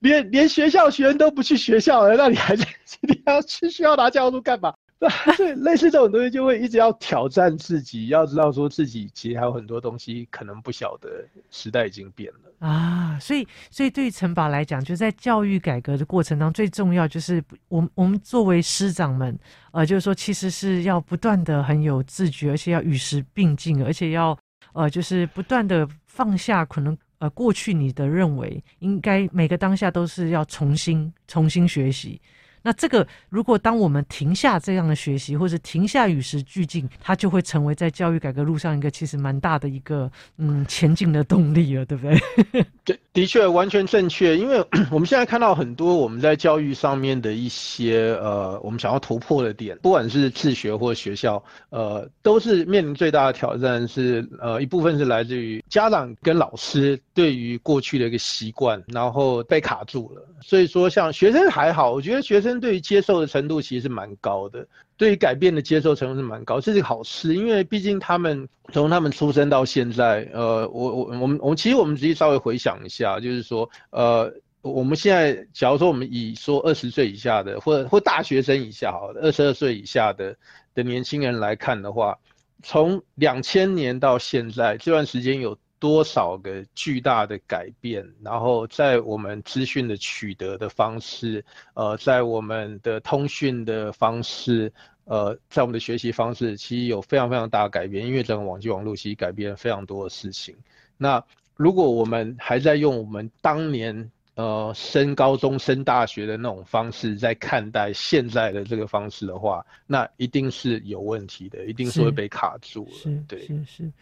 [0.00, 2.66] 连连学校学生都不去学校了，那你还在
[3.06, 4.74] 你还要去学校拿教科书干嘛？
[5.36, 11.08] 对，类似这种东西就会一直要挑战自己，要知道说自己其实还有很多东西可能不晓得，
[11.52, 13.16] 时代已经变了啊。
[13.20, 19.38] 所以，所以对于陈爸来讲，就在教育改革的过程当中，最重要就是我我们作为师长们，
[19.70, 24.36] 呃，就是说其实是要不断的很有自觉，而且要与时并进，而且要
[24.72, 32.20] 呃，就是不断的放下可能呃过去你的认为，应该每个当下都是要重新重新学习。
[32.62, 42.66] 那这个，如果当我们停下这样的学习，或者停下与时俱进，它就会成为在教育改革路上一个其实蛮大的一个嗯前进的动力了，对不对？
[42.84, 44.36] 对， 的确完全正确。
[44.36, 44.58] 因为
[44.90, 60.22] 我们现在看到很多我们在教育上面的一些呃，我们想要突破的点，不管是自学或学校，呃，都是面临最大的挑战是呃一部分是来自于家长跟老师对于过去的一个习惯，然后被卡住了。
[60.40, 62.47] 所以说，像学生还好，我觉得学生。
[62.60, 64.64] 对于接受的程度其实是蛮高的，
[64.96, 74.32] 对于改变的接受程度是蛮高，这是个好事，因为毕竟他们从他们出生到现在，呃，我我我们我们其实我们直接稍微回想一下，就是说，呃，
[74.62, 80.36] 我们现在假如说我们以说二十岁以下的，或者或大学生以下，好，二十二岁以下的
[80.74, 82.16] 的年轻人来看的话，
[82.62, 85.58] 从两千年到现在这段时间有。
[85.78, 94.72] 多少个巨大的改变，然后在我们资讯的取得的方式，呃，在我们的通讯的方式，
[95.04, 100.56] 呃，在我们的学习方式，其实有非常非常大的改变，因为整个网际网络其实改变了非常多的事情。
[100.96, 101.24] 那
[101.56, 112.92] 如果我们还在用我们当年呃升高中、升大学的那种方式在看待现在的这个方式的话，那一定是有问题的，一定是会被卡住了。
[112.92, 113.92] 是，对，是是。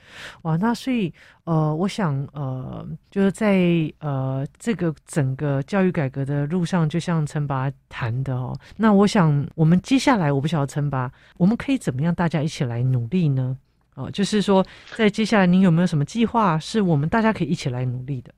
[0.42, 1.10] 哇，那所以
[1.44, 13.56] 呃，我想呃，就是在呃这个整个教育改革的路上，就像陈拔谈的哦，那我想我们接下来我不晓得陈拔，我们可以怎么样大家一起来努力呢？
[13.94, 14.62] 哦，就是说，
[14.94, 18.30] 在接下来您有没有什么计划，是我们大家可以一起来努力的？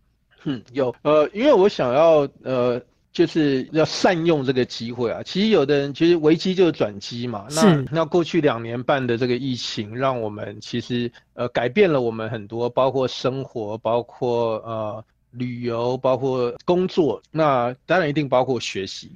[0.44, 2.80] 嗯，有，呃，因为我想要，呃，
[3.12, 5.22] 就是要善用这个机会啊。
[5.24, 7.48] 其实有的人，其实危机就是转机嘛。
[7.48, 7.66] 是。
[7.66, 17.20] 那那过去两年半的这个疫情，让我们其实呃改变了我们很多，包括生活，包括呃旅游，包括工作。
[17.30, 19.10] 那当然一定包括学习，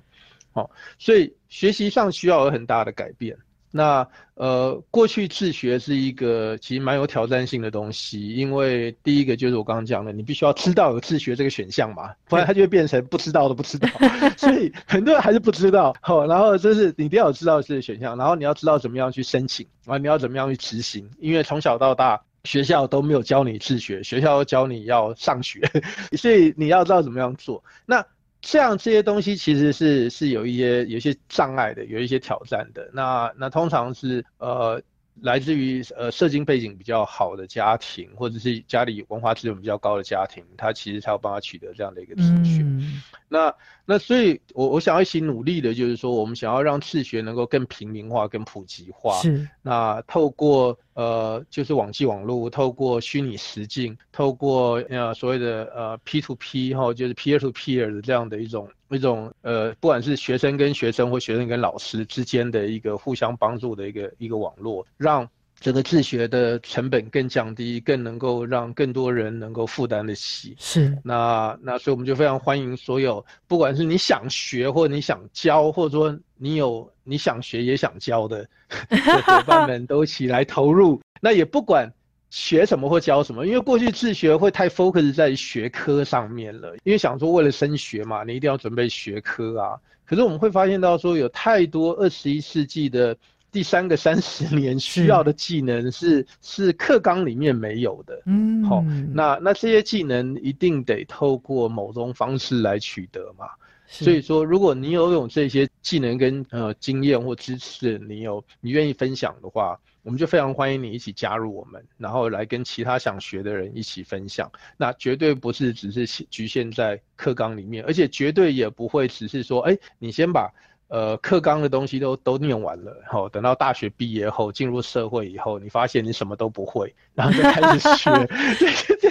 [0.53, 3.37] 好，所以学习上需要有很大的改变。
[3.75, 13.89] 那呃，过去自学是一个其实蛮有挑战性的东西，因为第一个就是我刚刚讲的，你必须要知道有自学这个选项嘛，不然它就会变成不知道的不知道，
[14.37, 15.95] 所以很多人还是不知道。
[16.01, 25.61] 好，然后就是你一定要知道这个选项，然后你要知道怎么样去申请啊，你要怎么样去执行，因为从小到大学校都没有教你自学，学校教你要上学，
[26.18, 27.62] 所以你要知道怎么样做。
[27.87, 28.05] 那
[28.43, 32.90] 这样这些东西其实是是有一些有一些障碍的，有一些挑战的。
[32.93, 34.82] 那那通常是呃
[35.20, 42.62] 来自于呃社经背景比较好的家庭，或者是家里文化资源比较高的家庭，他其实才有办法取得这样的一个资讯。
[42.80, 43.55] 嗯、那
[43.86, 49.14] 那所以我，我我想要一起努力的，就是说，我们想要让自学能够更平民化、更普及化。
[49.20, 49.49] 是。
[49.62, 50.76] 那透过。
[50.95, 65.28] 呃，就是网际网络，透过虚拟实境，透过呃所谓的呃 P to P 哈，就是 peer to peer 的这样的一种一种呃，不管是学生跟学生或学生跟老师之间的一个互相帮助的一个一个网络，让。
[65.62, 70.56] 整个自学的成本更降低，更能够让更多人能够负担得起。
[70.58, 78.44] 是，那那所以我们就非常欢迎所有，不管是你想学或你想教，或者说你有你想学也想教的
[79.24, 81.00] 伙伴们都起来投入。
[81.20, 81.90] 那也不管
[82.28, 89.78] 学什么或教什么，因为过去自学会太 focus 在学科上面了，因为想说为了升学嘛，你一定要准备学科啊。
[90.04, 93.16] 可是我们会发现到说有太多二十一世纪的。
[93.53, 98.82] 第三个三十年需要的技能是是，课纲里面没有的，嗯，好，
[99.12, 103.44] 那那这些技能一定得透过某种方式来取得嘛。
[103.86, 114.50] 所以说，如果你有有这些技能跟呃经验或知识，你有你愿意分享的话，我们就非常欢迎你一起加入我们，然后来跟其他想学的人一起分享。
[114.78, 120.50] 那绝对不是只是局限在课纲里面，而且绝对也不会只是说，哎，你先把。
[120.93, 128.11] 呃，课纲的东西都都念完了，然后等到大学毕业后进入社会以后，你发现你什么都不会，然后就开始学，
[128.61, 129.11] 这这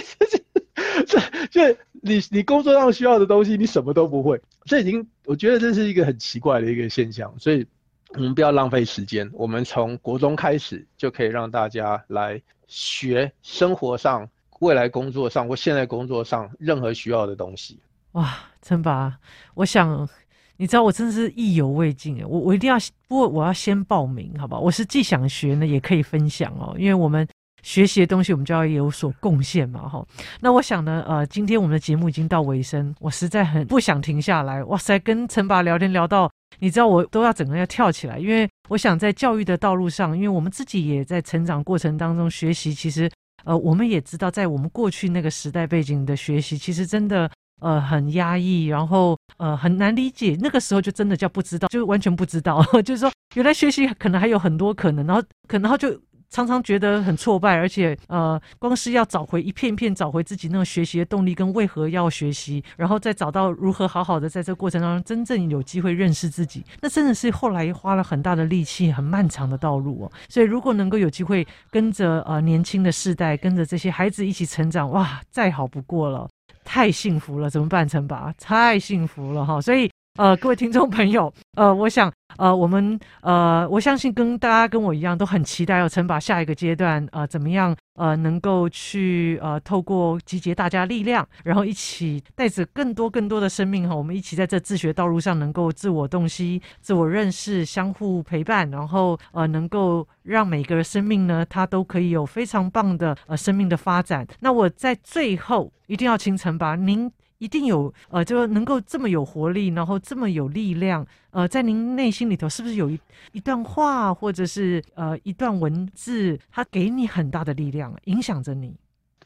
[1.04, 1.20] 这
[1.50, 7.66] 这，你你工作上需要的东西，你什么都不会，这已经我觉得这是一个很奇怪的一个现象，所以
[8.14, 14.28] 我们不要浪费时间，我们从国中开始就可以让大家来学生活上、
[14.60, 17.80] 未来工作上或现在工作上任何需要的东西。
[18.12, 19.18] 哇，陈拔，
[19.54, 20.08] 我想。
[20.56, 22.78] 你知道我真的是意犹未尽诶，我我一定要，
[23.08, 24.60] 不过我要先报名，好不好？
[24.60, 27.26] 我是既想学呢，也可以分享哦，因为我们
[27.62, 30.06] 学习的东西，我们就要有所贡献嘛，哈。
[30.40, 34.62] 那我想呢，呃，今天我们的节目已经到尾声，我实在很不想停下来。
[34.64, 36.30] 哇塞，跟陈拔聊天聊到，
[36.60, 43.10] 你知道我都要整个要跳起来，因为我想在教育的道路上，因为我们自己也在成长过程当中学习，其实，
[43.44, 47.28] 呃，我们也知道，在我们过去那个时代背景的学习，其实真的。
[47.62, 50.36] 呃，很压抑，然后呃很难理解。
[50.40, 52.62] 那个时候就真的叫不知道，就完全不知道。
[52.84, 55.98] 就是说，原来学习可能还有很多可能，然后可能他就
[56.28, 70.12] 常常觉得很挫败，而且呃，光是要找回一片片找回自己那种学习的动力跟为何要学习，然后再找到如何好好的在这个过程当中真正有机会认识自己，那真的是后来花了很大的力气，很漫长的道路哦。
[70.28, 76.26] 所以如果能够有机会跟着呃年轻的世代，跟着这些孩子一起成长，哇，再好不过了。
[76.64, 78.32] 太幸福了，怎么办，陈拔？
[78.38, 79.60] 太幸福了哈！
[79.60, 82.12] 所以，呃，各位听众朋友， 呃，我想。
[82.38, 104.26] 呃，我们呃，我相信跟大家跟我一样都很期待，要陈拔下一个阶段，呃，怎么样呃，能够去呃，透过集结大家力量，然后一起带着更多更多的生命哈，我们一起在这自学道路上能够自我洞悉、自我认识、相互陪伴，然后呃，能够让每个生命呢，它都可以有非常棒的呃生命的发展。
[104.40, 107.12] 那我在最后一定要请陈拔您。
[107.42, 111.04] 一定有呃，就能够这么有活力，然后这么有力量。
[111.32, 112.96] 呃，在您内心里头，是不是有一
[113.32, 118.72] 一段话，或者是呃一段文字，它给你很大的力量，影响着你？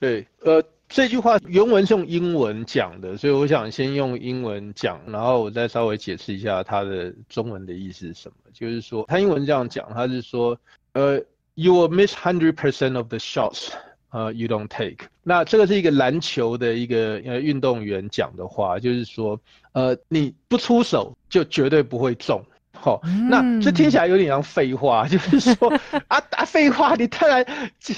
[0.00, 8.36] 对，呃，这句话原文是用英文讲的，所以我想先用英文讲，然后我再稍微解释一下它的中文的意思是什么。
[8.54, 10.58] 就是说，他英文这样讲，他是说，
[10.94, 11.20] 呃
[11.54, 13.68] ，you will miss hundred percent of the shots，
[14.11, 15.07] 呃，you don't take。
[15.22, 19.38] 那这个是一个篮球的一个呃运动员讲的话，就是说，
[19.72, 22.42] 呃，你不出手就绝对不会中。
[22.72, 25.72] 好，那这听起来有点像废话， 就是说
[26.09, 27.44] 啊啊废话，你当然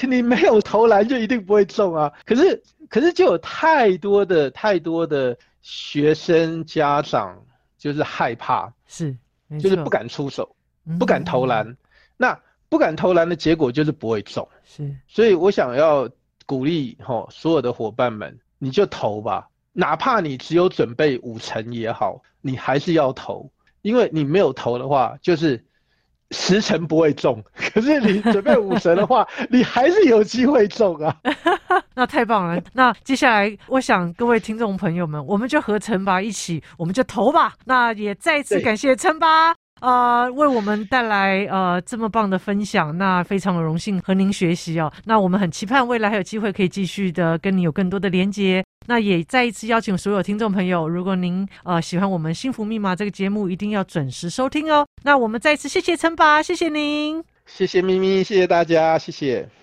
[0.08, 2.10] 你没有投篮就一定不会中啊。
[2.24, 7.36] 可是可是就有太多的太多的学生家长
[7.76, 9.14] 就是害怕，是
[9.60, 10.54] 就是不敢出手，
[10.98, 11.76] 不敢投篮。
[12.16, 12.38] 那
[12.68, 14.46] 不敢投篮的结果就是不会中。
[14.64, 16.08] 是，所以我想要
[16.46, 23.50] 鼓励哈所有的伙伴们，你就投吧，哪怕你只有准备五成也好，你还是要投。
[23.82, 25.64] 因为你没有投的话，就是
[26.32, 27.42] 十成不会中。
[27.54, 31.16] 可是你准备五成的话，你还是有机会中啊！
[31.94, 32.60] 那太棒了。
[32.72, 37.54] 那接下来，我想各位听众朋友们，我们就和陈拔一起，我们就投吧。
[37.64, 39.16] 那也再次感谢陈
[39.80, 40.28] 啊。
[40.30, 44.92] 为我们带来呃这么棒的分享，那非常的荣幸和您学习哦。
[45.04, 48.64] 那我们很期盼未来还有机会可以继续的跟你有更多的连接。
[48.86, 54.86] 那也再一次邀请所有听众朋友，如果您呃喜欢我们幸福密码这个节目，一定要准时收听哦。
[55.02, 59.48] 那我们再一次谢谢陈爸，谢谢您，谢谢咪咪，谢谢大家，谢谢。